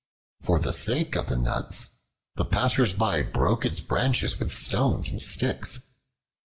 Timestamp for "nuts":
1.37-1.89